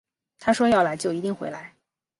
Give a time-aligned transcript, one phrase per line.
[0.39, 1.75] 他说要来就一定会来